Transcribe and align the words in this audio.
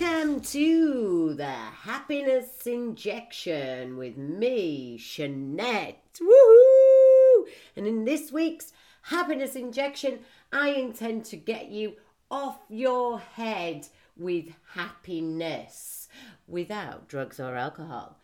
Welcome 0.00 0.40
to 0.40 1.34
the 1.34 1.46
Happiness 1.46 2.66
Injection 2.66 3.96
with 3.96 4.16
me, 4.16 4.96
Shanette. 4.96 5.96
Woohoo! 6.20 7.46
And 7.74 7.86
in 7.86 8.04
this 8.04 8.30
week's 8.30 8.72
Happiness 9.02 9.56
Injection, 9.56 10.20
I 10.52 10.70
intend 10.70 11.24
to 11.26 11.36
get 11.36 11.70
you 11.70 11.94
off 12.30 12.58
your 12.68 13.18
head 13.18 13.88
with 14.16 14.46
happiness 14.74 16.08
without 16.46 17.08
drugs 17.08 17.40
or 17.40 17.56
alcohol. 17.56 18.18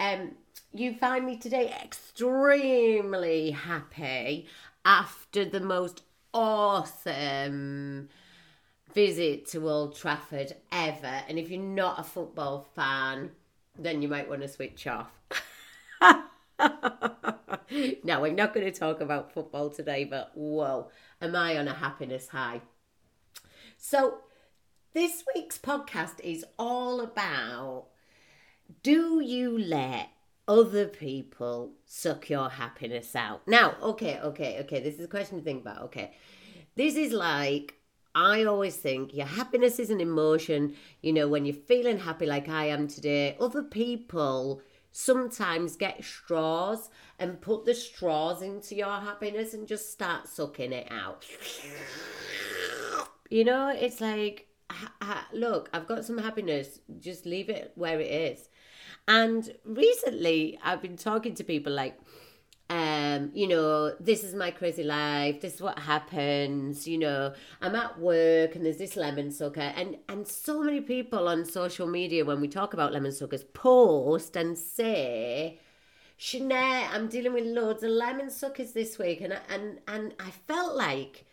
Um, 0.00 0.32
you 0.72 0.94
find 0.94 1.26
me 1.26 1.36
today 1.36 1.72
extremely 1.84 3.52
happy 3.52 4.48
after 4.84 5.44
the 5.44 5.60
most 5.60 6.02
awesome 6.34 8.08
visit 8.94 9.46
to 9.48 9.68
Old 9.68 9.96
Trafford 9.96 10.54
ever. 10.72 11.22
And 11.28 11.38
if 11.38 11.50
you're 11.50 11.60
not 11.60 12.00
a 12.00 12.04
football 12.04 12.66
fan, 12.74 13.30
then 13.78 14.02
you 14.02 14.08
might 14.08 14.28
want 14.28 14.42
to 14.42 14.48
switch 14.48 14.86
off. 14.86 15.10
now, 18.04 18.20
we're 18.20 18.32
not 18.32 18.54
going 18.54 18.66
to 18.66 18.78
talk 18.78 19.00
about 19.00 19.32
football 19.32 19.70
today, 19.70 20.04
but 20.04 20.32
whoa, 20.34 20.90
am 21.20 21.36
I 21.36 21.56
on 21.58 21.68
a 21.68 21.74
happiness 21.74 22.28
high? 22.28 22.60
So, 23.76 24.18
this 24.92 25.24
week's 25.34 25.58
podcast 25.58 26.20
is 26.22 26.44
all 26.58 27.00
about 27.00 27.86
do 28.82 29.20
you 29.20 29.58
let 29.58 30.10
other 30.46 30.86
people 30.86 31.72
suck 31.84 32.30
your 32.30 32.48
happiness 32.48 33.14
out? 33.14 33.46
Now, 33.46 33.76
okay, 33.82 34.18
okay, 34.20 34.58
okay, 34.60 34.80
this 34.80 34.94
is 34.96 35.04
a 35.04 35.08
question 35.08 35.38
to 35.38 35.44
think 35.44 35.62
about. 35.62 35.82
Okay, 35.82 36.12
this 36.76 36.96
is 36.96 37.12
like 37.12 37.79
I 38.14 38.44
always 38.44 38.76
think 38.76 39.14
your 39.14 39.26
happiness 39.26 39.78
is 39.78 39.90
an 39.90 40.00
emotion. 40.00 40.74
You 41.00 41.12
know, 41.12 41.28
when 41.28 41.44
you're 41.44 41.54
feeling 41.54 41.98
happy 41.98 42.26
like 42.26 42.48
I 42.48 42.66
am 42.66 42.88
today, 42.88 43.36
other 43.40 43.62
people 43.62 44.62
sometimes 44.92 45.76
get 45.76 46.02
straws 46.02 46.90
and 47.18 47.40
put 47.40 47.64
the 47.64 47.74
straws 47.74 48.42
into 48.42 48.74
your 48.74 49.00
happiness 49.00 49.54
and 49.54 49.68
just 49.68 49.92
start 49.92 50.26
sucking 50.26 50.72
it 50.72 50.90
out. 50.90 51.24
You 53.30 53.44
know, 53.44 53.68
it's 53.68 54.00
like, 54.00 54.48
look, 55.32 55.70
I've 55.72 55.86
got 55.86 56.04
some 56.04 56.18
happiness, 56.18 56.80
just 56.98 57.24
leave 57.26 57.48
it 57.48 57.70
where 57.76 58.00
it 58.00 58.10
is. 58.10 58.48
And 59.06 59.52
recently, 59.64 60.58
I've 60.64 60.82
been 60.82 60.96
talking 60.96 61.34
to 61.36 61.44
people 61.44 61.72
like, 61.72 61.98
um, 62.70 63.30
you 63.34 63.48
know, 63.48 63.94
this 63.98 64.22
is 64.22 64.32
my 64.34 64.52
crazy 64.52 64.84
life. 64.84 65.40
This 65.40 65.54
is 65.54 65.60
what 65.60 65.78
happens. 65.78 66.86
You 66.86 66.98
know, 66.98 67.34
I'm 67.60 67.74
at 67.74 67.98
work 67.98 68.54
and 68.54 68.64
there's 68.64 68.78
this 68.78 68.96
lemon 68.96 69.32
sucker, 69.32 69.60
and 69.60 69.96
and 70.08 70.26
so 70.26 70.62
many 70.62 70.80
people 70.80 71.28
on 71.28 71.44
social 71.44 71.88
media 71.88 72.24
when 72.24 72.40
we 72.40 72.48
talk 72.48 72.72
about 72.72 72.92
lemon 72.92 73.12
suckers 73.12 73.42
post 73.44 74.36
and 74.36 74.56
say, 74.56 75.58
Shanette, 76.18 76.90
I'm 76.92 77.08
dealing 77.08 77.32
with 77.32 77.46
loads 77.46 77.82
of 77.82 77.90
lemon 77.90 78.30
suckers 78.30 78.72
this 78.72 78.98
week, 78.98 79.20
and 79.20 79.34
I, 79.34 79.40
and 79.50 79.80
and 79.88 80.14
I 80.20 80.30
felt 80.30 80.76
like. 80.76 81.26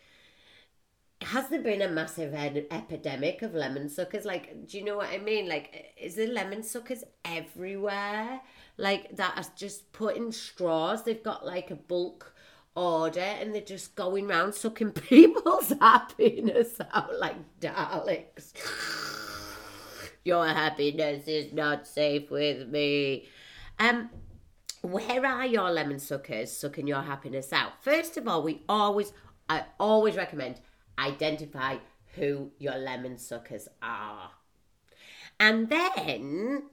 Has 1.20 1.48
there 1.48 1.60
been 1.62 1.82
a 1.82 1.88
massive 1.88 2.32
ed- 2.32 2.66
epidemic 2.70 3.42
of 3.42 3.52
lemon 3.54 3.88
suckers? 3.88 4.24
Like, 4.24 4.66
do 4.68 4.78
you 4.78 4.84
know 4.84 4.96
what 4.96 5.08
I 5.08 5.18
mean? 5.18 5.48
Like, 5.48 5.92
is 6.00 6.14
there 6.14 6.28
lemon 6.28 6.62
suckers 6.62 7.02
everywhere? 7.24 8.40
Like 8.78 9.16
that 9.16 9.36
are 9.36 9.52
just 9.56 9.92
putting 9.92 10.32
straws. 10.32 11.02
They've 11.02 11.22
got 11.22 11.44
like 11.44 11.70
a 11.70 11.76
bulk 11.76 12.34
order 12.74 13.20
and 13.20 13.52
they're 13.52 13.60
just 13.60 13.96
going 13.96 14.30
around 14.30 14.54
sucking 14.54 14.92
people's 15.08 15.72
happiness 15.80 16.78
out 16.94 17.18
like 17.18 17.36
Daleks. 17.60 18.52
Your 20.24 20.46
happiness 20.46 21.26
is 21.26 21.52
not 21.52 21.86
safe 21.86 22.30
with 22.30 22.68
me. 22.68 23.26
Um, 23.78 24.10
where 24.82 25.26
are 25.26 25.46
your 25.46 25.70
lemon 25.70 25.98
suckers 25.98 26.52
sucking 26.52 26.86
your 26.86 27.02
happiness 27.02 27.52
out? 27.52 27.82
First 27.82 28.16
of 28.16 28.28
all, 28.28 28.42
we 28.42 28.62
always, 28.68 29.12
I 29.48 29.64
always 29.80 30.16
recommend 30.16 30.60
identify 30.98 31.76
who 32.14 32.50
your 32.58 32.76
lemon 32.76 33.18
suckers 33.18 33.68
are. 33.82 34.30
And 35.40 35.68
then 35.68 36.64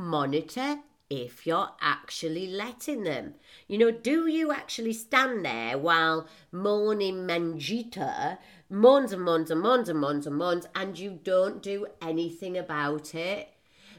monitor 0.00 0.78
if 1.10 1.46
you're 1.46 1.70
actually 1.80 2.46
letting 2.46 3.02
them. 3.02 3.34
You 3.66 3.78
know, 3.78 3.90
do 3.90 4.26
you 4.28 4.52
actually 4.52 4.92
stand 4.92 5.44
there 5.44 5.76
while 5.76 6.26
moaning 6.52 7.26
Manjita 7.26 8.38
moans 8.70 9.12
and 9.12 9.22
moans 9.22 9.50
and 9.50 9.60
moans 9.60 9.88
and 9.88 9.98
moans 9.98 10.26
and 10.26 10.36
moans 10.36 10.68
and 10.74 10.98
you 10.98 11.18
don't 11.22 11.62
do 11.62 11.86
anything 12.00 12.56
about 12.56 13.14
it? 13.14 13.52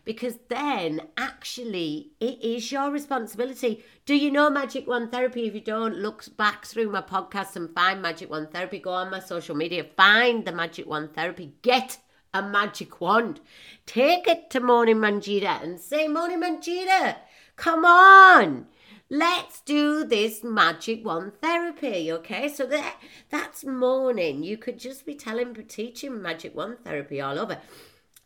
Because 0.04 0.40
then 0.48 1.02
actually 1.18 2.14
it 2.20 2.42
is 2.42 2.72
your 2.72 2.90
responsibility. 2.90 3.84
Do 4.06 4.16
you 4.16 4.32
know 4.32 4.50
Magic 4.50 4.88
Wand 4.88 5.12
Therapy? 5.12 5.46
If 5.46 5.54
you 5.54 5.62
don't, 5.62 5.98
look 5.98 6.26
back 6.38 6.66
through 6.66 6.90
my 6.90 7.02
podcast 7.02 7.56
and 7.56 7.70
find 7.76 8.02
Magic 8.02 8.30
Wand 8.32 8.52
Therapy. 8.52 8.80
Go 8.80 8.92
on 8.92 9.12
my 9.12 9.20
social 9.20 9.56
media, 9.56 9.86
find 9.96 10.46
the 10.46 10.54
Magic 10.54 10.88
Wand 10.88 11.14
Therapy. 11.14 11.54
Get 11.62 12.00
a 12.34 12.42
magic 12.42 13.02
wand. 13.02 13.42
Take 13.86 14.28
it 14.28 14.50
to 14.52 14.60
Morning 14.60 14.98
Manjita 14.98 15.62
and 15.64 15.80
say, 15.80 16.08
Morning 16.08 16.42
Manjita, 16.42 17.18
come 17.56 17.86
on. 17.86 18.68
Let's 19.10 19.60
do 19.62 20.06
this 20.06 20.42
magic 20.42 21.06
wand 21.06 21.34
therapy, 21.42 22.12
okay? 22.14 22.48
So 22.48 22.66
that 22.68 22.96
that's 23.30 23.66
morning. 23.66 24.42
You 24.42 24.58
could 24.58 24.80
just 24.80 25.06
be 25.06 25.16
telling, 25.16 25.54
teaching 25.68 26.22
magic 26.22 26.56
wand 26.56 26.78
therapy 26.86 27.20
all 27.20 27.38
over. 27.38 27.58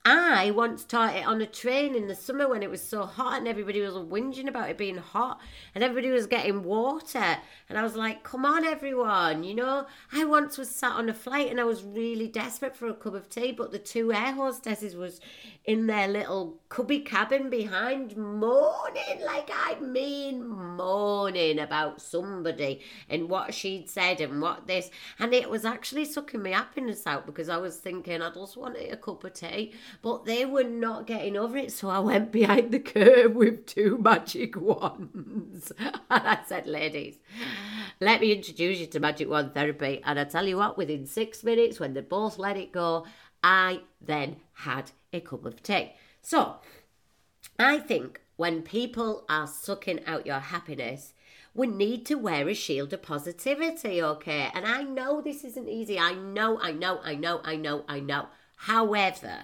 I 0.08 0.52
once 0.52 0.86
taught 0.86 1.16
it 1.16 1.26
on 1.26 1.42
a 1.42 1.48
train 1.48 1.96
in 1.96 2.06
the 2.08 2.14
summer 2.14 2.48
when 2.48 2.62
it 2.62 2.70
was 2.70 2.84
so 2.84 3.08
hot 3.08 3.40
and 3.40 3.48
everybody 3.48 3.82
was 3.82 3.96
whinging 3.96 4.48
about 4.48 4.70
it 4.70 4.78
being 4.78 4.98
hot 4.98 5.42
and 5.74 5.84
everybody 5.84 6.12
was 6.12 6.28
getting 6.28 6.62
water. 6.62 7.38
And 7.68 7.76
I 7.76 7.82
was 7.82 7.96
like, 7.96 8.22
come 8.22 8.46
on, 8.46 8.66
everyone. 8.66 9.44
You 9.44 9.56
know, 9.56 9.88
I 10.14 10.24
once 10.26 10.60
was 10.60 10.70
sat 10.70 10.92
on 10.92 11.10
a 11.10 11.14
flight 11.16 11.50
and 11.50 11.60
I 11.60 11.64
was 11.64 11.82
really 11.82 12.28
desperate 12.28 12.76
for 12.76 12.88
a 12.88 12.94
cup 12.94 13.16
of 13.16 13.30
tea, 13.30 13.52
but 13.52 13.72
the 13.72 13.80
two 13.80 14.14
air 14.14 14.34
hostesses 14.34 14.96
was 14.96 15.20
in 15.66 15.88
their 15.88 16.08
little 16.08 16.60
cubby 16.70 17.00
cabin 17.00 17.50
behind 17.50 18.16
moaning, 18.16 19.26
like 19.26 19.50
I 19.52 19.80
mean 19.80 20.48
moaning 20.48 21.58
about 21.58 22.00
somebody 22.00 22.82
and 23.10 23.28
what 23.28 23.56
she'd 23.56 23.90
said 23.90 24.22
and 24.22 24.40
what 24.40 24.68
this. 24.68 24.92
And 25.18 25.34
it 25.34 25.50
was 25.50 25.66
actually 25.66 26.06
sucking 26.06 26.44
my 26.44 26.50
happiness 26.50 27.08
out 27.08 27.26
because 27.26 27.50
I 27.50 27.58
was 27.58 27.78
thinking 27.78 28.22
I 28.22 28.30
just 28.30 28.56
wanted 28.56 28.94
a 28.94 28.98
cup 28.98 29.24
of 29.24 29.34
tea 29.34 29.74
but 30.02 30.26
they 30.26 30.46
were 30.46 30.64
not 30.64 31.08
getting 31.08 31.38
over 31.38 31.58
it. 31.58 31.72
So 31.72 31.90
I 31.90 32.00
went 32.00 32.32
behind 32.32 32.72
the 32.72 32.80
curve 32.80 33.36
with 33.36 33.66
two 33.66 33.98
magic 33.98 34.56
wands. 34.56 35.72
and 35.80 35.94
I 36.10 36.40
said, 36.48 36.68
ladies, 36.68 37.18
let 38.00 38.22
me 38.22 38.32
introduce 38.34 38.80
you 38.80 38.88
to 38.88 39.00
magic 39.00 39.30
wand 39.30 39.54
therapy. 39.54 40.02
And 40.04 40.20
I 40.20 40.26
tell 40.26 40.48
you 40.48 40.58
what, 40.58 40.78
within 40.78 41.06
six 41.06 41.44
minutes, 41.44 41.80
when 41.80 41.94
they 41.94 42.02
both 42.02 42.38
let 42.38 42.58
it 42.58 42.72
go, 42.72 43.06
I 43.44 43.82
then 44.02 44.38
had 44.54 44.92
a 45.14 45.20
cup 45.20 45.46
of 45.46 45.62
tea. 45.62 45.94
So 46.22 46.56
I 47.60 47.80
think 47.80 48.22
when 48.36 48.62
people 48.64 49.24
are 49.30 49.48
sucking 49.48 50.06
out 50.06 50.26
your 50.26 50.40
happiness, 50.40 51.14
we 51.54 51.68
need 51.68 52.06
to 52.08 52.16
wear 52.16 52.50
a 52.50 52.54
shield 52.54 52.92
of 52.92 53.02
positivity, 53.02 54.04
okay? 54.04 54.50
And 54.54 54.66
I 54.66 54.84
know 54.84 55.22
this 55.22 55.46
isn't 55.46 55.70
easy. 55.70 55.98
I 55.98 56.14
know, 56.14 56.60
I 56.60 56.74
know, 56.74 57.00
I 57.02 57.16
know, 57.16 57.40
I 57.46 57.56
know, 57.56 57.86
I 57.88 58.02
know. 58.02 58.28
However, 58.58 59.44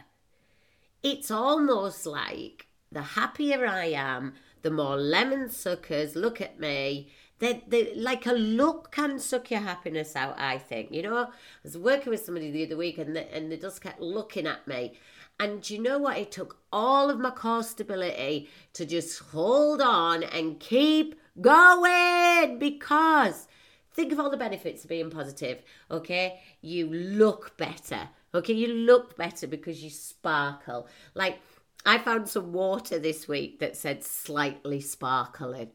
it's 1.04 1.32
almost 1.32 2.06
like 2.06 2.68
the 2.92 3.02
happier 3.02 3.66
I 3.66 3.86
am, 3.86 4.34
the 4.62 4.72
more 4.72 4.98
lemon 4.98 5.50
suckers 5.50 6.16
look 6.16 6.42
at 6.42 6.60
me. 6.60 7.10
They, 7.40 7.64
they 7.68 7.96
like 7.96 8.28
a 8.28 8.34
look 8.34 8.92
can 8.92 9.18
suck 9.18 9.50
your 9.50 9.62
happiness 9.62 10.16
out. 10.16 10.40
I 10.40 10.60
think 10.60 10.92
you 10.92 11.02
know. 11.02 11.18
I 11.18 11.28
was 11.64 11.78
working 11.78 12.12
with 12.12 12.24
somebody 12.24 12.52
the 12.52 12.66
other 12.66 12.78
week, 12.78 13.00
and 13.00 13.16
they, 13.16 13.28
and 13.34 13.52
they 13.52 13.58
just 13.58 13.82
kept 13.82 14.00
looking 14.00 14.46
at 14.46 14.68
me. 14.68 14.94
And 15.40 15.68
you 15.68 15.82
know 15.82 15.98
what? 15.98 16.20
It 16.20 16.32
took 16.32 16.60
all 16.72 17.10
of 17.10 17.20
my 17.20 17.32
core 17.32 17.64
stability 17.64 18.48
to 18.74 18.86
just 18.86 19.18
hold 19.20 19.82
on 19.82 20.22
and 20.22 20.60
keep 20.60 21.16
going 21.40 22.60
because 22.60 23.48
think 23.94 24.12
of 24.12 24.20
all 24.20 24.30
the 24.30 24.38
benefits 24.38 24.84
of 24.84 24.90
being 24.90 25.10
positive. 25.10 25.62
Okay, 25.90 26.40
you 26.62 26.88
look 26.88 27.58
better 27.58 28.10
Okay, 28.34 28.54
you 28.54 28.68
look 28.68 29.18
better 29.18 29.46
because 29.46 29.84
you 29.84 29.90
sparkle. 29.90 30.88
Like, 31.16 31.40
I 31.86 31.98
found 31.98 32.30
some 32.30 32.54
water 32.54 32.98
this 32.98 33.28
week 33.28 33.60
that 33.60 33.76
said 33.76 34.04
slightly 34.04 34.80
sparkling. 34.80 35.72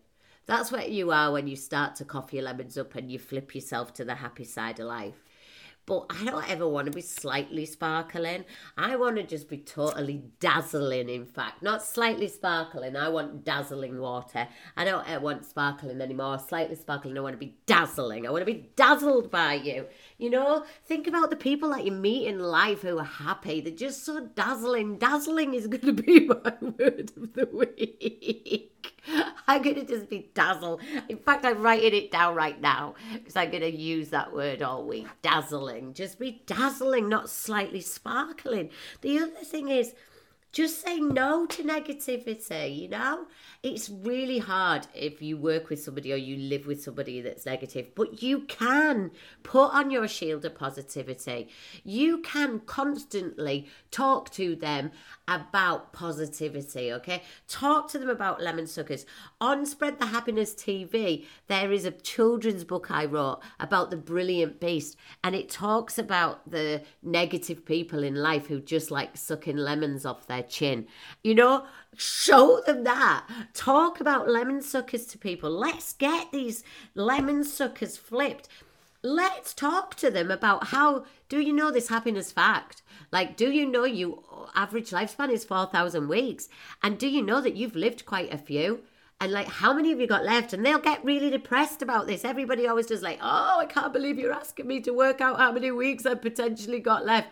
That's 0.46 0.72
what 0.72 0.90
you 0.90 1.10
are 1.10 1.32
when 1.32 1.48
you 1.48 1.56
start 1.56 1.96
to 1.96 2.04
cough 2.04 2.32
your 2.32 2.44
lemons 2.44 2.78
up 2.78 2.94
and 2.94 3.10
you 3.10 3.18
flip 3.18 3.54
yourself 3.54 3.92
to 3.94 4.04
the 4.04 4.14
happy 4.14 4.44
side 4.44 4.80
of 4.80 4.86
life. 4.86 5.22
But 5.86 6.06
I 6.10 6.24
don't 6.24 6.50
ever 6.50 6.68
want 6.68 6.86
to 6.86 6.92
be 6.92 7.00
slightly 7.00 7.64
sparkling. 7.64 8.44
I 8.76 8.96
want 8.96 9.16
to 9.16 9.22
just 9.22 9.48
be 9.48 9.58
totally 9.58 10.24
dazzling, 10.40 11.08
in 11.08 11.24
fact. 11.24 11.62
Not 11.62 11.84
slightly 11.84 12.26
sparkling, 12.26 12.96
I 12.96 13.08
want 13.08 13.44
dazzling 13.44 14.00
water. 14.00 14.48
I 14.76 14.84
don't 14.84 15.22
want 15.22 15.46
sparkling 15.46 16.00
anymore. 16.00 16.40
Slightly 16.40 16.74
sparkling, 16.74 17.16
I 17.16 17.20
want 17.20 17.34
to 17.34 17.38
be 17.38 17.56
dazzling. 17.66 18.26
I 18.26 18.30
want 18.30 18.44
to 18.44 18.52
be 18.52 18.68
dazzled 18.74 19.30
by 19.30 19.54
you. 19.54 19.86
You 20.18 20.30
know, 20.30 20.64
think 20.84 21.06
about 21.06 21.30
the 21.30 21.36
people 21.36 21.70
that 21.70 21.84
you 21.84 21.92
meet 21.92 22.26
in 22.26 22.40
life 22.40 22.82
who 22.82 22.98
are 22.98 23.04
happy. 23.04 23.60
They're 23.60 23.72
just 23.72 24.04
so 24.04 24.26
dazzling. 24.34 24.98
Dazzling 24.98 25.54
is 25.54 25.68
going 25.68 25.96
to 25.96 26.02
be 26.02 26.20
my 26.26 26.52
word 26.60 27.12
of 27.16 27.32
the 27.34 27.48
week. 27.52 29.02
I'm 29.48 29.62
going 29.62 29.76
to 29.76 29.84
just 29.84 30.10
be 30.10 30.30
dazzled. 30.34 30.80
In 31.08 31.18
fact, 31.18 31.44
I'm 31.44 31.62
writing 31.62 31.94
it 31.94 32.10
down 32.10 32.34
right 32.34 32.60
now 32.60 32.94
because 33.12 33.36
I'm 33.36 33.50
going 33.50 33.62
to 33.62 33.70
use 33.70 34.10
that 34.10 34.32
word 34.32 34.62
all 34.62 34.84
week. 34.84 35.06
Dazzling. 35.22 35.94
Just 35.94 36.18
be 36.18 36.42
dazzling, 36.46 37.08
not 37.08 37.30
slightly 37.30 37.80
sparkling. 37.80 38.70
The 39.02 39.18
other 39.18 39.44
thing 39.44 39.68
is, 39.68 39.94
just 40.56 40.80
say 40.80 40.98
no 40.98 41.44
to 41.44 41.62
negativity, 41.62 42.74
you 42.74 42.88
know? 42.88 43.26
It's 43.62 43.90
really 43.90 44.38
hard 44.38 44.86
if 44.94 45.20
you 45.20 45.36
work 45.36 45.68
with 45.68 45.82
somebody 45.82 46.14
or 46.14 46.16
you 46.16 46.36
live 46.36 46.66
with 46.66 46.82
somebody 46.82 47.20
that's 47.20 47.44
negative, 47.44 47.94
but 47.94 48.22
you 48.22 48.40
can 48.40 49.10
put 49.42 49.74
on 49.74 49.90
your 49.90 50.08
shield 50.08 50.46
of 50.46 50.54
positivity. 50.54 51.48
You 51.84 52.22
can 52.22 52.60
constantly 52.60 53.68
talk 53.90 54.30
to 54.30 54.56
them 54.56 54.92
about 55.28 55.92
positivity, 55.92 56.92
okay? 56.92 57.22
Talk 57.48 57.90
to 57.90 57.98
them 57.98 58.08
about 58.08 58.40
lemon 58.40 58.66
suckers. 58.66 59.04
On 59.40 59.66
Spread 59.66 59.98
the 59.98 60.06
Happiness 60.06 60.54
TV, 60.54 61.24
there 61.48 61.72
is 61.72 61.84
a 61.84 61.90
children's 61.90 62.64
book 62.64 62.90
I 62.90 63.06
wrote 63.06 63.40
about 63.58 63.90
the 63.90 63.96
brilliant 63.96 64.60
beast, 64.60 64.96
and 65.24 65.34
it 65.34 65.50
talks 65.50 65.98
about 65.98 66.48
the 66.48 66.82
negative 67.02 67.64
people 67.64 68.04
in 68.04 68.14
life 68.14 68.46
who 68.46 68.60
just 68.60 68.90
like 68.90 69.16
sucking 69.16 69.56
lemons 69.56 70.06
off 70.06 70.26
their 70.26 70.44
chin. 70.44 70.86
You 71.24 71.34
know, 71.34 71.64
show 71.96 72.60
them 72.64 72.84
that. 72.84 73.26
Talk 73.52 74.00
about 74.00 74.28
lemon 74.28 74.62
suckers 74.62 75.06
to 75.06 75.18
people. 75.18 75.50
Let's 75.50 75.92
get 75.92 76.30
these 76.30 76.62
lemon 76.94 77.42
suckers 77.42 77.96
flipped. 77.96 78.48
Let's 79.02 79.54
talk 79.54 79.94
to 79.96 80.10
them 80.10 80.30
about 80.30 80.68
how 80.68 81.04
do 81.28 81.40
you 81.40 81.52
know 81.52 81.70
this 81.70 81.88
happiness 81.88 82.32
fact? 82.32 82.82
Like, 83.16 83.38
do 83.38 83.50
you 83.50 83.64
know 83.64 83.84
you 83.84 84.22
average 84.54 84.90
lifespan 84.90 85.32
is 85.32 85.42
4,000 85.42 86.06
weeks? 86.06 86.50
And 86.82 86.98
do 86.98 87.08
you 87.08 87.22
know 87.22 87.40
that 87.40 87.56
you've 87.56 87.74
lived 87.74 88.04
quite 88.04 88.30
a 88.30 88.36
few? 88.36 88.80
And 89.22 89.32
like, 89.32 89.48
how 89.48 89.72
many 89.72 89.88
have 89.88 89.98
you 89.98 90.06
got 90.06 90.22
left? 90.22 90.52
And 90.52 90.62
they'll 90.62 90.78
get 90.78 91.02
really 91.02 91.30
depressed 91.30 91.80
about 91.80 92.06
this. 92.06 92.26
Everybody 92.26 92.68
always 92.68 92.84
does, 92.84 93.00
like, 93.00 93.18
oh, 93.22 93.56
I 93.58 93.64
can't 93.64 93.94
believe 93.94 94.18
you're 94.18 94.34
asking 94.34 94.66
me 94.66 94.80
to 94.82 94.90
work 94.90 95.22
out 95.22 95.38
how 95.38 95.50
many 95.50 95.70
weeks 95.70 96.04
I've 96.04 96.20
potentially 96.20 96.78
got 96.78 97.06
left. 97.06 97.30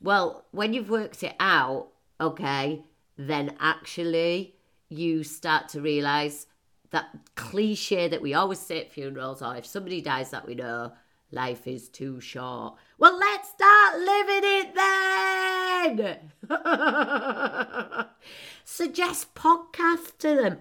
Well, 0.00 0.44
when 0.52 0.72
you've 0.72 0.88
worked 0.88 1.24
it 1.24 1.34
out, 1.40 1.88
okay, 2.20 2.84
then 3.18 3.56
actually 3.58 4.54
you 4.88 5.24
start 5.24 5.68
to 5.70 5.80
realize 5.80 6.46
that 6.90 7.08
cliche 7.34 8.06
that 8.06 8.22
we 8.22 8.34
always 8.34 8.60
say 8.60 8.82
at 8.82 8.92
funerals 8.92 9.42
or 9.42 9.56
if 9.56 9.66
somebody 9.66 10.00
dies 10.00 10.30
that 10.30 10.46
we 10.46 10.54
know, 10.54 10.92
life 11.34 11.66
is 11.66 11.88
too 11.88 12.20
short. 12.20 12.74
Well, 12.98 13.18
let's 13.18 13.48
start 13.50 13.98
living 13.98 14.42
it 14.44 14.74
then. 14.74 16.32
Suggest 18.64 19.34
podcasts 19.34 20.16
to 20.18 20.36
them. 20.36 20.60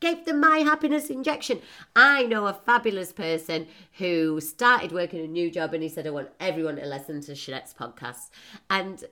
Give 0.00 0.24
them 0.24 0.40
my 0.40 0.58
happiness 0.58 1.10
injection. 1.10 1.60
I 1.94 2.24
know 2.24 2.46
a 2.46 2.54
fabulous 2.54 3.12
person 3.12 3.66
who 3.98 4.40
started 4.40 4.92
working 4.92 5.20
a 5.20 5.26
new 5.26 5.50
job 5.50 5.74
and 5.74 5.82
he 5.82 5.90
said, 5.90 6.06
I 6.06 6.10
want 6.10 6.30
everyone 6.40 6.76
to 6.76 6.86
listen 6.86 7.20
to 7.22 7.32
Shanette's 7.32 7.74
podcast. 7.74 8.30
And 8.70 9.04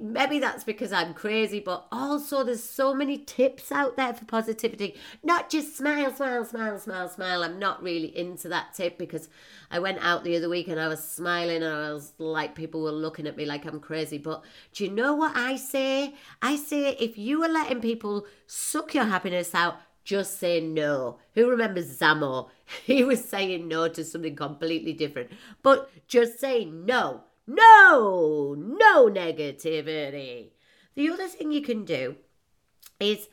maybe 0.00 0.38
that's 0.38 0.64
because 0.64 0.92
I'm 0.92 1.12
crazy, 1.12 1.60
but 1.60 1.86
also 1.92 2.42
there's 2.42 2.62
so 2.62 2.94
many 2.94 3.18
tips 3.18 3.70
out 3.70 3.96
there 3.96 4.14
for 4.14 4.24
positivity. 4.24 4.96
Not 5.22 5.50
just 5.50 5.76
smile, 5.76 6.14
smile, 6.14 6.44
smile, 6.44 6.78
smile, 6.78 7.08
smile. 7.08 7.42
I'm 7.42 7.58
not 7.58 7.82
really 7.82 8.16
into 8.16 8.48
that 8.48 8.72
tip 8.74 8.96
because 8.96 9.28
I 9.70 9.78
went 9.78 9.98
out 10.00 10.24
the 10.24 10.36
other 10.36 10.48
week 10.48 10.68
and 10.68 10.80
I 10.80 10.88
was 10.88 11.06
smiling 11.06 11.62
and 11.62 11.74
I 11.74 11.92
was 11.92 12.12
like, 12.18 12.54
people 12.54 12.82
were 12.82 12.90
looking 12.90 13.26
at 13.26 13.36
me 13.36 13.44
like 13.44 13.66
I'm 13.66 13.80
crazy. 13.80 14.18
But 14.18 14.44
do 14.72 14.84
you 14.84 14.90
know 14.90 15.14
what 15.14 15.36
I 15.36 15.56
say? 15.56 16.14
I 16.40 16.56
say 16.56 16.96
if 16.98 17.18
you 17.18 17.42
are 17.42 17.48
letting 17.48 17.80
people 17.80 18.26
suck 18.46 18.94
your 18.94 19.04
happiness 19.04 19.54
out, 19.54 19.76
just 20.04 20.38
say 20.38 20.60
no. 20.60 21.18
Who 21.34 21.50
remembers 21.50 21.98
Zammo? 21.98 22.48
He 22.84 23.04
was 23.04 23.24
saying 23.24 23.68
no 23.68 23.88
to 23.88 24.04
something 24.04 24.34
completely 24.34 24.92
different. 24.92 25.30
But 25.62 25.90
just 26.08 26.40
say 26.40 26.64
no 26.64 27.24
no, 27.46 28.54
no 28.56 29.08
negativity. 29.08 30.50
The 30.94 31.10
other 31.10 31.28
thing 31.28 31.52
you 31.52 31.62
can 31.62 31.84
do 31.84 32.16
is 32.98 33.28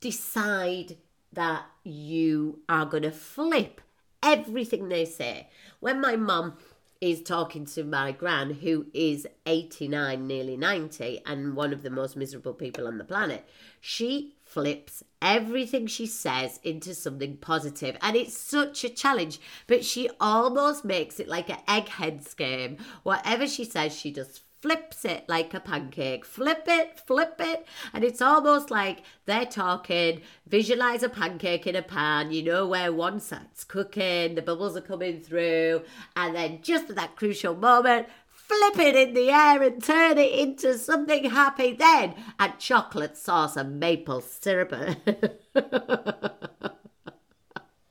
decide 0.00 0.96
that 1.32 1.66
you 1.82 2.60
are 2.68 2.86
going 2.86 3.02
to 3.02 3.10
flip 3.10 3.80
everything 4.22 4.88
they 4.88 5.04
say. 5.04 5.48
When 5.80 6.00
my 6.00 6.16
mum 6.16 6.56
is 7.04 7.20
talking 7.22 7.66
to 7.66 7.84
my 7.84 8.12
gran, 8.12 8.48
who 8.54 8.86
is 8.94 9.26
89, 9.44 10.26
nearly 10.26 10.56
90, 10.56 11.20
and 11.26 11.54
one 11.54 11.74
of 11.74 11.82
the 11.82 11.90
most 11.90 12.16
miserable 12.16 12.54
people 12.54 12.86
on 12.86 12.96
the 12.96 13.04
planet, 13.04 13.46
she 13.78 14.36
flips 14.42 15.04
everything 15.20 15.86
she 15.86 16.06
says 16.06 16.58
into 16.62 16.94
something 16.94 17.36
positive 17.36 17.98
and 18.00 18.16
it's 18.16 18.36
such 18.36 18.84
a 18.84 18.88
challenge 18.88 19.40
but 19.66 19.84
she 19.84 20.08
almost 20.20 20.84
makes 20.84 21.18
it 21.18 21.26
like 21.26 21.48
an 21.48 21.58
eggheads 21.66 22.34
game 22.34 22.76
whatever 23.04 23.46
she 23.46 23.64
says 23.64 23.94
she 23.94 24.12
just 24.12 24.42
flips 24.64 25.04
it 25.04 25.28
like 25.28 25.52
a 25.52 25.60
pancake 25.60 26.24
flip 26.24 26.64
it 26.66 26.98
flip 26.98 27.34
it 27.38 27.66
and 27.92 28.02
it's 28.02 28.22
almost 28.22 28.70
like 28.70 29.02
they're 29.26 29.44
talking 29.44 30.22
visualize 30.46 31.02
a 31.02 31.08
pancake 31.10 31.66
in 31.66 31.76
a 31.76 31.82
pan 31.82 32.30
you 32.30 32.42
know 32.42 32.66
where 32.66 32.90
one 32.90 33.20
side's 33.20 33.62
cooking 33.62 34.34
the 34.36 34.40
bubbles 34.40 34.74
are 34.74 34.80
coming 34.80 35.20
through 35.20 35.82
and 36.16 36.34
then 36.34 36.60
just 36.62 36.88
at 36.88 36.96
that 36.96 37.14
crucial 37.14 37.54
moment 37.54 38.06
flip 38.30 38.78
it 38.78 38.96
in 38.96 39.12
the 39.12 39.28
air 39.30 39.62
and 39.62 39.84
turn 39.84 40.16
it 40.16 40.32
into 40.32 40.78
something 40.78 41.30
happy 41.30 41.72
then. 41.72 42.14
And 42.38 42.58
chocolate 42.58 43.16
sauce 43.16 43.56
and 43.56 43.80
maple 43.80 44.20
syrup. 44.20 44.70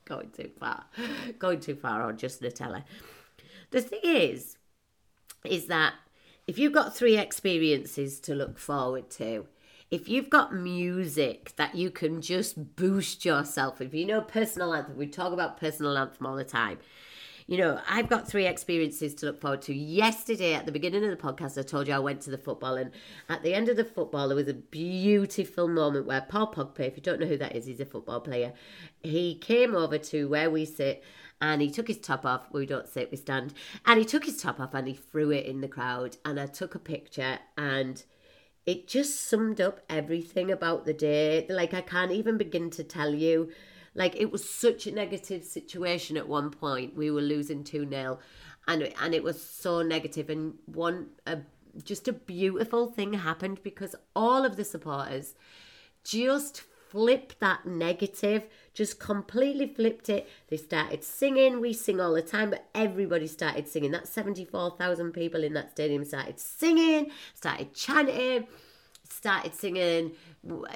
Going 0.06 0.30
too 0.32 0.52
far. 0.60 0.86
Going 1.40 1.60
too 1.60 1.76
far 1.76 2.04
on 2.04 2.18
just 2.18 2.42
Nutella. 2.42 2.84
The 3.72 3.82
thing 3.82 4.02
is, 4.04 4.58
is 5.44 5.66
that 5.68 5.94
if 6.48 6.58
you've 6.58 6.74
got 6.74 6.96
three 6.96 7.18
experiences 7.18 8.20
to 8.22 8.36
look 8.36 8.58
forward 8.58 9.10
to, 9.12 9.48
if 9.92 10.10
you've 10.10 10.30
got 10.30 10.54
music 10.54 11.54
that 11.58 11.76
you 11.76 11.92
can 11.92 12.22
just 12.22 12.76
boost 12.76 13.26
yourself, 13.26 13.80
if 13.80 13.94
you 13.94 14.06
know 14.06 14.22
personal 14.22 14.74
anthem, 14.74 14.98
we 14.98 15.08
talk 15.08 15.34
about 15.34 15.60
personal 15.60 15.98
anthem 15.98 16.26
all 16.26 16.36
the 16.36 16.44
time 16.44 16.80
you 17.48 17.58
know, 17.58 17.80
I've 17.90 18.10
got 18.10 18.28
three 18.28 18.48
experiences 18.48 19.14
to 19.16 19.26
look 19.28 19.42
forward 19.42 19.62
to. 19.64 19.74
Yesterday, 19.74 20.54
at 20.54 20.66
the 20.66 20.72
beginning 20.72 21.04
of 21.04 21.10
the 21.10 21.24
podcast, 21.24 21.58
I 21.58 21.64
told 21.64 21.88
you 21.88 21.94
I 21.94 22.00
went 22.00 22.22
to 22.22 22.32
the 22.32 22.38
football, 22.38 22.76
and 22.76 22.92
at 23.28 23.44
the 23.44 23.54
end 23.54 23.70
of 23.70 23.76
the 23.76 23.86
football, 23.86 24.28
there 24.28 24.36
was 24.36 24.48
a 24.48 24.54
beautiful 24.54 25.68
moment 25.68 26.06
where 26.06 26.22
Paul 26.22 26.54
Pogba, 26.54 26.82
if 26.82 26.96
you 26.96 27.04
don't 27.04 27.20
know 27.20 27.28
who 27.28 27.38
that 27.38 27.56
is, 27.56 27.66
he's 27.66 27.80
a 27.80 27.86
football 27.86 28.22
player. 28.22 28.54
He 29.02 29.36
came 29.36 29.76
over 29.76 29.98
to 29.98 30.30
where 30.30 30.50
we 30.50 30.66
sit 30.66 31.04
and 31.44 31.62
he 31.62 31.70
took 31.70 31.90
his 31.90 31.98
top 31.98 32.26
off. 32.26 32.48
We 32.54 32.66
don't 32.66 32.88
sit, 32.88 33.12
we 33.12 33.18
stand. 33.18 33.54
And 33.86 34.00
he 34.00 34.06
took 34.06 34.24
his 34.24 34.42
top 34.42 34.62
off 34.62 34.74
and 34.74 34.88
he 34.88 34.94
threw 34.94 35.30
it 35.32 35.46
in 35.46 35.60
the 35.60 35.68
crowd. 35.68 36.16
And 36.24 36.40
I 36.40 36.46
took 36.46 36.74
a 36.74 36.80
picture 36.80 37.38
and 37.58 38.02
it 38.66 38.88
just 38.88 39.28
summed 39.28 39.60
up 39.60 39.82
everything 39.90 40.50
about 40.50 40.86
the 40.86 40.94
day. 40.94 41.46
Like, 41.50 41.74
I 41.74 41.82
can't 41.82 42.14
even 42.14 42.38
begin 42.38 42.70
to 42.72 42.84
tell 42.84 43.14
you 43.14 43.52
like 43.94 44.16
it 44.16 44.32
was 44.32 44.50
such 44.50 44.88
a 44.88 44.94
negative 44.94 45.44
situation 45.44 46.16
at 46.16 46.30
one 46.30 46.50
point. 46.50 46.96
We 46.96 47.12
were 47.12 47.20
losing 47.20 47.66
2 47.66 47.90
0 47.90 48.20
and 48.66 48.94
and 49.02 49.14
it 49.14 49.22
was 49.22 49.44
so 49.44 49.82
negative. 49.82 50.30
and 50.30 50.54
one 50.66 51.08
a, 51.28 51.40
just 51.84 52.08
a 52.08 52.14
beautiful 52.14 52.88
thing 52.88 53.14
happened 53.14 53.62
because 53.64 53.98
all 54.16 54.46
of 54.46 54.56
the 54.56 54.64
supporters 54.64 55.36
just 56.06 56.64
flipped 56.94 57.40
that 57.40 57.66
negative, 57.66 58.44
just 58.76 59.00
completely 59.00 59.66
flipped 59.66 60.10
it. 60.10 60.30
They 60.48 60.58
started 60.58 61.04
singing. 61.04 61.60
We 61.60 61.74
sing 61.74 62.00
all 62.00 62.14
the 62.14 62.22
time, 62.22 62.52
but 62.52 62.68
everybody 62.76 63.26
started 63.26 63.68
singing. 63.68 63.90
That 63.92 64.08
74,000 64.08 65.12
people 65.12 65.44
in 65.44 65.54
that 65.54 65.72
stadium 65.72 66.06
started 66.06 66.40
singing, 66.40 67.10
started 67.34 67.74
chanting, 67.74 68.48
started 69.10 69.56
singing, 69.56 70.12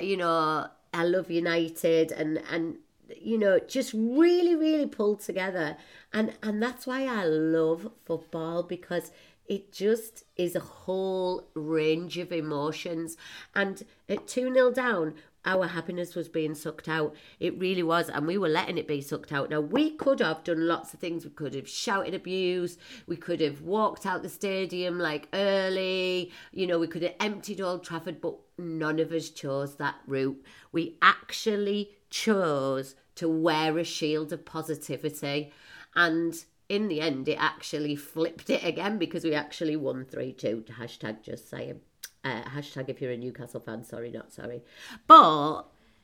you 0.02 0.18
know, 0.18 0.68
I 0.92 1.04
love 1.04 1.30
United 1.30 2.12
and 2.12 2.42
and 2.50 2.78
you 3.16 3.38
know 3.38 3.58
just 3.60 3.94
really 3.94 4.54
really 4.54 4.86
pulled 4.86 5.22
together 5.22 5.78
and 6.12 6.34
and 6.44 6.62
that's 6.62 6.86
why 6.86 7.06
i 7.06 7.24
love 7.24 7.90
football 8.04 8.64
because 8.64 9.12
it 9.48 9.72
just 9.72 10.26
is 10.36 10.56
a 10.56 10.60
whole 10.60 11.48
range 11.54 12.18
of 12.18 12.34
emotions 12.34 13.16
and 13.56 13.84
at 14.10 14.28
2 14.28 14.54
0 14.54 14.72
down 14.72 15.14
our 15.48 15.66
happiness 15.66 16.14
was 16.14 16.28
being 16.28 16.54
sucked 16.54 16.90
out. 16.90 17.16
It 17.40 17.58
really 17.58 17.82
was, 17.82 18.10
and 18.10 18.28
we 18.28 18.38
were 18.38 18.50
letting 18.50 18.78
it 18.78 18.88
be 18.88 19.02
sucked 19.02 19.32
out. 19.32 19.50
Now, 19.50 19.62
we 19.62 19.92
could 19.92 20.20
have 20.20 20.44
done 20.44 20.68
lots 20.68 20.94
of 20.94 21.00
things. 21.00 21.24
We 21.24 21.32
could 21.32 21.56
have 21.56 21.70
shouted 21.70 22.14
abuse. 22.14 22.78
We 23.08 23.16
could 23.16 23.40
have 23.40 23.62
walked 23.62 24.06
out 24.06 24.22
the 24.22 24.30
stadium 24.30 25.00
like 25.00 25.30
early. 25.34 26.32
You 26.52 26.68
know, 26.68 26.78
we 26.78 26.88
could 26.88 27.02
have 27.02 27.16
emptied 27.20 27.62
Old 27.62 27.84
Trafford, 27.84 28.20
but 28.20 28.36
none 28.58 29.00
of 29.00 29.12
us 29.14 29.30
chose 29.30 29.76
that 29.78 29.96
route. 30.06 30.44
We 30.72 30.98
actually 31.02 31.92
chose 32.10 32.96
to 33.16 33.30
wear 33.30 33.78
a 33.78 33.84
shield 33.86 34.34
of 34.34 34.46
positivity. 34.46 35.54
And 35.96 36.44
in 36.68 36.90
the 36.90 37.00
end, 37.00 37.30
it 37.30 37.38
actually 37.40 37.96
flipped 37.96 38.50
it 38.50 38.64
again 38.66 38.98
because 38.98 39.24
we 39.24 39.34
actually 39.34 39.78
won 39.78 40.04
3 40.06 40.34
2. 40.34 40.66
Hashtag 40.78 41.24
just 41.24 41.50
saying. 41.50 41.80
Uh, 42.28 42.44
hashtag 42.50 42.90
if 42.90 43.02
you're 43.02 43.12
a 43.12 43.18
Newcastle 43.18 43.62
fan, 43.62 43.86
sorry, 43.86 44.12
not 44.12 44.34
sorry. 44.34 44.62
But 45.08 45.64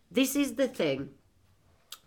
this 0.10 0.36
is 0.38 0.56
the 0.56 0.70
thing. 0.70 1.10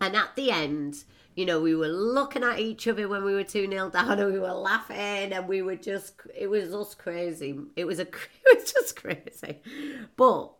And 0.01 0.15
at 0.15 0.35
the 0.35 0.49
end, 0.49 1.03
you 1.35 1.45
know, 1.45 1.61
we 1.61 1.75
were 1.75 1.87
looking 1.87 2.43
at 2.43 2.59
each 2.59 2.87
other 2.87 3.07
when 3.07 3.23
we 3.23 3.33
were 3.33 3.43
2 3.43 3.69
0 3.69 3.89
down 3.91 4.19
and 4.19 4.33
we 4.33 4.39
were 4.39 4.53
laughing 4.53 5.33
and 5.33 5.47
we 5.47 5.61
were 5.61 5.75
just, 5.75 6.15
it 6.35 6.47
was 6.47 6.73
us 6.73 6.95
crazy. 6.95 7.59
It 7.75 7.85
was, 7.85 7.99
a, 7.99 8.03
it 8.45 8.57
was 8.57 8.71
just 8.71 8.95
crazy. 8.95 9.61
But 10.15 10.51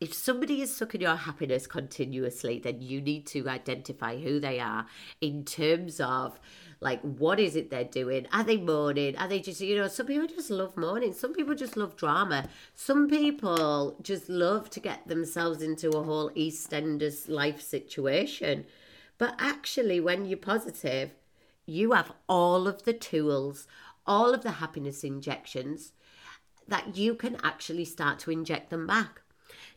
if 0.00 0.12
somebody 0.12 0.60
is 0.60 0.76
sucking 0.76 1.00
your 1.00 1.14
happiness 1.14 1.68
continuously, 1.68 2.58
then 2.58 2.80
you 2.80 3.00
need 3.00 3.26
to 3.28 3.48
identify 3.48 4.18
who 4.18 4.40
they 4.40 4.58
are 4.58 4.86
in 5.20 5.44
terms 5.44 6.00
of 6.00 6.40
like 6.80 7.00
what 7.00 7.40
is 7.40 7.56
it 7.56 7.70
they're 7.70 7.84
doing 7.84 8.26
are 8.32 8.44
they 8.44 8.56
mourning? 8.56 9.16
are 9.16 9.28
they 9.28 9.40
just 9.40 9.60
you 9.60 9.76
know 9.76 9.88
some 9.88 10.06
people 10.06 10.26
just 10.26 10.50
love 10.50 10.76
mourning. 10.76 11.12
some 11.12 11.32
people 11.32 11.54
just 11.54 11.76
love 11.76 11.96
drama 11.96 12.48
some 12.74 13.08
people 13.08 13.96
just 14.02 14.28
love 14.28 14.68
to 14.70 14.80
get 14.80 15.06
themselves 15.08 15.62
into 15.62 15.90
a 15.90 16.02
whole 16.02 16.30
eastenders 16.30 17.28
life 17.28 17.60
situation 17.60 18.64
but 19.18 19.34
actually 19.38 20.00
when 20.00 20.24
you're 20.24 20.38
positive 20.38 21.10
you 21.64 21.92
have 21.92 22.12
all 22.28 22.68
of 22.68 22.84
the 22.84 22.92
tools 22.92 23.66
all 24.06 24.34
of 24.34 24.42
the 24.42 24.52
happiness 24.52 25.02
injections 25.02 25.92
that 26.68 26.96
you 26.96 27.14
can 27.14 27.36
actually 27.42 27.84
start 27.84 28.18
to 28.18 28.30
inject 28.30 28.70
them 28.70 28.86
back 28.86 29.22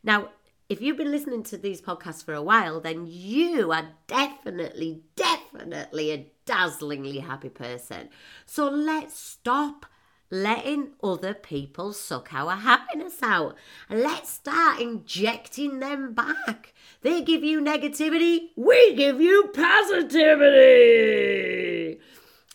now 0.03 0.29
if 0.69 0.81
you've 0.81 0.97
been 0.97 1.11
listening 1.11 1.41
to 1.43 1.57
these 1.57 1.81
podcasts 1.81 2.23
for 2.23 2.35
a 2.35 2.43
while, 2.43 2.79
then 2.79 3.07
you 3.07 3.71
are 3.71 3.89
definitely, 4.05 5.01
definitely 5.15 6.11
a 6.11 6.31
dazzlingly 6.45 7.21
happy 7.21 7.49
person. 7.49 8.09
So 8.45 8.69
let's 8.69 9.17
stop 9.19 9.88
letting 10.31 10.89
other 11.03 11.33
people 11.33 11.91
suck 11.91 12.31
our 12.31 12.55
happiness 12.55 13.23
out 13.23 13.55
let's 13.89 14.29
start 14.29 14.79
injecting 14.79 15.79
them 15.79 16.13
back. 16.13 16.75
They 17.01 17.23
give 17.23 17.43
you 17.43 17.61
negativity, 17.61 18.49
we 18.55 18.93
give 18.93 19.19
you 19.19 19.49
positivity. 19.53 20.89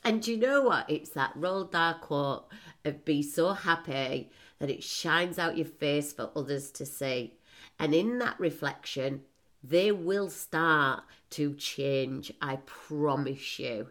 And 0.04 0.22
do 0.22 0.30
you 0.30 0.36
know 0.36 0.62
what? 0.62 0.88
It's 0.88 1.10
that 1.10 1.36
Roald 1.36 1.72
Dahl 1.72 1.94
quote 1.94 2.46
of 2.84 3.04
be 3.04 3.24
so 3.24 3.54
happy 3.54 4.30
that 4.60 4.70
it 4.70 4.84
shines 4.84 5.38
out 5.38 5.56
your 5.56 5.66
face 5.66 6.12
for 6.12 6.30
others 6.36 6.70
to 6.72 6.86
see. 6.86 7.34
And 7.78 7.94
in 7.94 8.18
that 8.18 8.38
reflection, 8.38 9.22
they 9.62 9.90
will 9.92 10.30
start 10.30 11.04
to 11.30 11.54
change, 11.54 12.32
I 12.40 12.56
promise 12.66 13.58
you. 13.58 13.88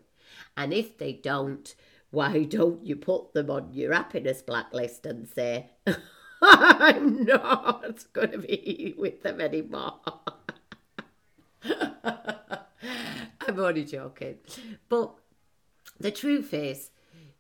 And 0.56 0.74
if 0.74 0.98
they 0.98 1.14
don't, 1.14 1.74
why 2.12 2.44
don't 2.44 2.86
you 2.86 2.96
put 2.96 3.34
them 3.34 3.50
on 3.50 3.74
your 3.74 3.94
happiness 3.94 4.42
blacklist 4.42 5.06
and 5.06 5.28
say, 5.28 5.72
I'm 6.42 7.26
not 7.26 8.06
going 8.14 8.32
to 8.32 8.38
be 8.38 8.94
with 8.98 9.24
them 9.24 9.42
anymore? 9.42 10.00
I'm 13.48 13.60
only 13.60 13.86
joking. 13.86 14.38
But 14.90 15.16
the 16.00 16.12
truth 16.12 16.54
is, 16.54 16.92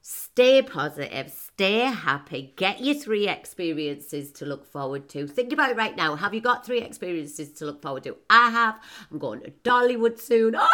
Stay 0.05 0.61
positive, 0.61 1.31
stay 1.31 1.79
happy, 1.79 2.53
get 2.57 2.81
your 2.81 2.93
three 2.93 3.29
experiences 3.29 4.33
to 4.33 4.45
look 4.45 4.65
forward 4.65 5.07
to. 5.07 5.25
Think 5.25 5.53
about 5.53 5.69
it 5.69 5.77
right 5.77 5.95
now. 5.95 6.17
Have 6.17 6.33
you 6.33 6.41
got 6.41 6.65
three 6.65 6.81
experiences 6.81 7.53
to 7.53 7.65
look 7.65 7.81
forward 7.81 8.03
to? 8.03 8.17
I 8.29 8.49
have. 8.49 8.75
I'm 9.09 9.17
going 9.17 9.39
to 9.43 9.51
Dollywood 9.63 10.19
soon. 10.19 10.55
Oh! 10.57 10.67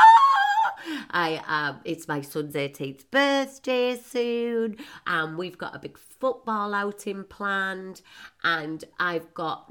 I 1.11 1.43
um 1.47 1.81
it's 1.85 2.07
my 2.07 2.21
son's 2.21 2.55
18th 2.55 3.11
birthday 3.11 3.95
soon 3.97 4.77
and 5.05 5.37
we've 5.37 5.59
got 5.59 5.75
a 5.75 5.79
big 5.79 5.99
football 5.99 6.73
outing 6.73 7.23
planned 7.25 8.01
and 8.43 8.83
I've 8.99 9.33
got 9.35 9.69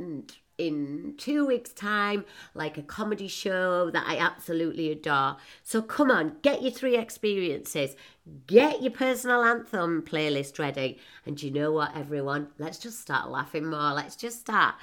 in 0.58 1.14
two 1.16 1.46
weeks' 1.46 1.72
time, 1.72 2.24
like 2.54 2.76
a 2.76 2.82
comedy 2.82 3.28
show 3.28 3.90
that 3.90 4.04
I 4.06 4.18
absolutely 4.18 4.90
adore. 4.90 5.36
So 5.62 5.80
come 5.80 6.10
on, 6.10 6.36
get 6.42 6.62
your 6.62 6.72
three 6.72 6.96
experiences, 6.96 7.94
get 8.46 8.82
your 8.82 8.90
personal 8.90 9.44
anthem 9.44 10.02
playlist 10.02 10.58
ready. 10.58 10.98
And 11.24 11.40
you 11.42 11.50
know 11.50 11.72
what, 11.72 11.96
everyone? 11.96 12.48
Let's 12.58 12.78
just 12.78 13.00
start 13.00 13.30
laughing 13.30 13.70
more. 13.70 13.92
Let's 13.92 14.16
just 14.16 14.40
start 14.40 14.74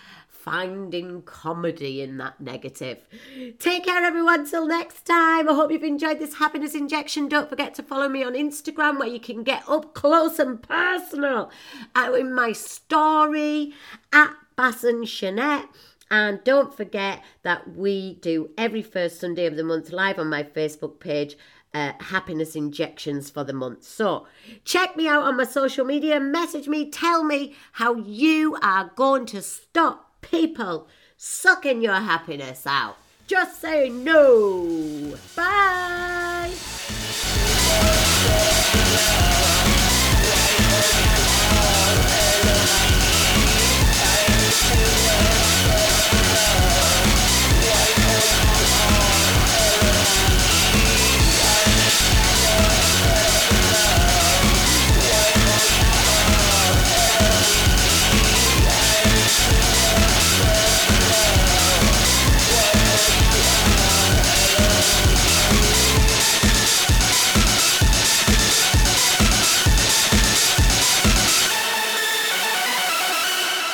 finding 0.45 1.23
comedy 1.23 2.01
in 2.01 2.17
that 2.17 2.39
negative. 2.39 2.99
Take 3.57 3.85
care, 3.85 4.03
everyone. 4.03 4.47
Till 4.47 4.67
next 4.67 5.05
time. 5.05 5.49
I 5.49 5.53
hope 5.53 5.71
you've 5.71 5.83
enjoyed 5.83 6.19
this 6.19 6.35
happiness 6.35 6.75
injection. 6.75 7.27
Don't 7.27 7.49
forget 7.49 7.73
to 7.75 7.83
follow 7.83 8.07
me 8.07 8.23
on 8.23 8.33
Instagram 8.33 8.99
where 8.99 9.07
you 9.07 9.19
can 9.19 9.43
get 9.43 9.67
up 9.67 9.95
close 9.95 10.37
and 10.37 10.61
personal 10.61 11.49
out 11.95 12.19
in 12.19 12.33
my 12.33 12.51
story 12.51 13.73
at 14.13 14.35
Basson 14.57 15.03
Shanette. 15.03 15.67
And 16.11 16.43
don't 16.43 16.75
forget 16.75 17.23
that 17.43 17.75
we 17.75 18.15
do 18.15 18.51
every 18.57 18.83
first 18.83 19.19
Sunday 19.19 19.45
of 19.47 19.55
the 19.55 19.63
month 19.63 19.91
live 19.91 20.19
on 20.19 20.29
my 20.29 20.43
Facebook 20.43 20.99
page. 20.99 21.35
Uh, 21.73 21.91
happiness 21.99 22.55
injections 22.55 23.29
for 23.29 23.43
the 23.43 23.51
month. 23.51 23.83
So, 23.83 24.27
check 24.63 24.95
me 24.95 25.09
out 25.09 25.23
on 25.23 25.35
my 25.35 25.43
social 25.43 25.83
media, 25.83 26.21
message 26.21 26.69
me, 26.69 26.89
tell 26.89 27.21
me 27.21 27.53
how 27.73 27.95
you 27.95 28.57
are 28.61 28.91
going 28.95 29.25
to 29.25 29.41
stop 29.41 30.21
people 30.21 30.87
sucking 31.17 31.81
your 31.81 31.95
happiness 31.95 32.65
out. 32.65 32.95
Just 33.27 33.59
say 33.59 33.89
no. 33.89 35.15
Bye. 35.35 36.53